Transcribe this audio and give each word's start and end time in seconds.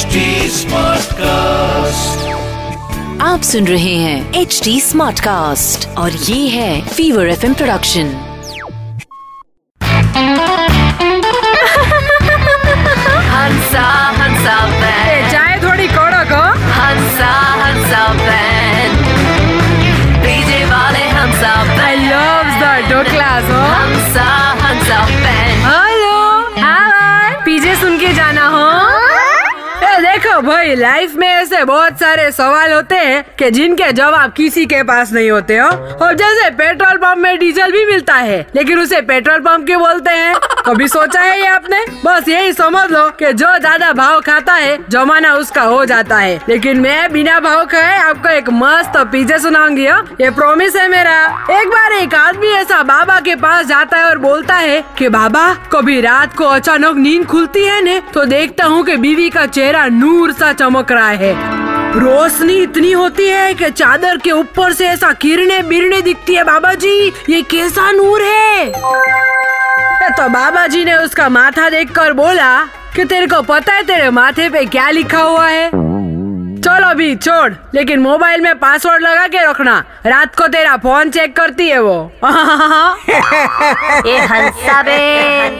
HD 0.00 0.20
Smartcast. 0.56 2.20
आप 3.22 3.42
सुन 3.44 3.66
रहे 3.66 3.94
हैं 4.02 4.40
एच 4.40 4.60
डी 4.64 4.80
स्मार्ट 4.80 5.20
कास्ट 5.20 5.86
और 5.98 6.12
ये 6.28 6.38
है 6.48 6.70
फीवर 6.88 7.28
एफ़ 7.30 7.44
प्रोडक्शन 7.54 8.12
हंसा 13.32 14.56
चाय 15.32 15.58
थोड़ी 15.64 15.86
कड़क 15.96 16.32
हो 16.32 16.42
हंसा 16.78 17.32
हंसा 17.62 18.02
बैंड 18.22 18.96
डीजे 20.24 20.64
वाले 20.72 21.04
हंसा 21.18 21.52
आई 21.80 21.96
बैंड 22.08 22.46
द 22.62 22.74
ढोकलास 22.92 23.50
हो 23.50 23.60
हंसा 23.74 23.74
हंसा 23.74 24.28
देखो 30.30 30.42
भाई 30.42 30.74
लाइफ 30.74 31.14
में 31.16 31.26
ऐसे 31.28 31.62
बहुत 31.64 31.98
सारे 32.00 32.30
सवाल 32.32 32.72
होते 32.72 32.94
हैं 32.94 33.22
कि 33.38 33.50
जिनके 33.50 33.90
जवाब 33.92 34.32
किसी 34.32 34.64
के 34.66 34.82
पास 34.82 35.12
नहीं 35.12 35.30
होते, 35.30 35.56
हो। 35.56 35.68
और 36.04 36.12
जैसे 36.14 36.50
पेट्रोल 36.50 36.96
पंप 36.96 37.18
में 37.18 37.38
डीजल 37.38 37.72
भी 37.72 37.84
मिलता 37.86 38.14
है, 38.14 38.38
लेकिन 38.56 38.78
उसे 38.78 39.00
पेट्रोल 39.00 39.40
पंप 39.40 39.66
क्यों 39.66 39.80
बोलते 39.80 40.10
हैं? 40.10 40.34
कभी 40.66 40.88
सोचा 40.88 41.20
है 41.20 41.40
ये 41.40 41.46
आपने? 41.46 41.84
बस 42.04 42.28
यही 42.28 42.52
समझ 42.52 42.90
लो 42.90 43.08
कि 43.18 43.32
जो 43.32 43.56
ज़्यादा 43.58 43.92
भाव 43.92 44.20
खाता 44.20 44.54
है, 44.54 44.78
जमाना 44.88 45.34
उसका 45.34 45.62
हो 45.62 45.84
जाता 45.84 46.16
है। 46.16 46.40
लेकिन 46.48 46.80
मैं 46.80 47.12
बिना 47.12 47.40
भाव 47.40 47.64
खाए 47.66 47.98
आपको 47.98 48.28
एक 48.28 48.50
मस्त 48.52 48.96
पीछे 49.12 49.38
सुनाऊँगी, 49.38 49.86
हो। 49.86 49.98
ये 50.20 50.30
प्रोमिस 50.30 50.76
है 50.76 50.88
मेरा। 50.88 51.18
एक 51.50 51.68
बार 51.68 51.92
एक 51.92 52.14
आदमी 52.14 52.52
ऐसा 52.52 52.82
बाबा 52.82 53.18
के 53.20 53.34
पास 53.36 53.66
जाता 53.66 53.98
है 53.98 54.04
और 54.04 54.18
बोलता 54.18 54.54
है 54.56 54.80
कि, 54.98 55.08
बाबा, 55.08 55.52
कभी 55.72 56.00
रात 56.00 56.36
को 56.36 56.44
अचानक 56.50 56.96
नींद 56.96 57.26
खुलती 57.26 57.64
है 57.64 57.82
ने? 57.82 58.00
तो 58.14 58.24
देखता 58.26 58.64
हूँ 58.66 58.84
कि 58.84 58.96
बीवी 58.98 59.28
का 59.30 59.46
चेहरा 59.48 59.86
नूर 59.90 60.29
सा 60.32 60.52
चमक 60.52 60.92
रहा 60.92 61.08
है। 61.08 61.32
रोशनी 61.94 62.56
इतनी 62.56 62.92
होती 62.92 63.26
है 63.28 63.54
कि 63.54 63.70
चादर 63.70 64.16
के 64.16 64.30
ऊपर 64.30 64.72
से 64.72 64.86
ऐसा 64.88 65.12
किरणें 65.12 65.68
बिरने 65.68 66.00
दिखती 66.00 66.34
है। 66.34 66.44
बाबा 66.44 66.74
जी 66.74 67.12
ये 67.30 67.42
कैसा 67.42 67.90
नूर 67.92 68.22
है? 68.22 68.66
तो 70.10 70.28
बाबा 70.28 70.66
जी 70.66 70.84
ने 70.84 70.94
उसका 70.96 71.28
माथा 71.28 71.68
देखकर 71.70 72.12
बोला 72.12 72.58
कि 72.96 73.04
तेरे 73.04 73.26
को 73.26 73.42
पता 73.42 73.74
है 73.74 73.82
तेरे 73.82 74.10
माथे 74.10 74.48
पे 74.48 74.64
क्या 74.66 74.90
लिखा 74.90 75.18
हुआ 75.18 75.46
है? 75.48 75.68
चलो 76.60 76.88
अभी 76.88 77.14
छोड़, 77.16 77.52
लेकिन 77.74 78.00
मोबाइल 78.00 78.40
में 78.40 78.58
पासवर्ड 78.58 79.02
लगा 79.02 79.26
के 79.26 79.44
रखना। 79.48 79.76
रात 80.06 80.34
को 80.34 80.46
तेरा 80.46 80.76
फ़ोन 80.76 81.10
चेक 81.10 81.36
करती 81.36 81.68
है 81.68 81.80
वो। 81.80 82.12
ये 84.06 84.18
हंसा 84.20 84.82
बे 84.82 85.59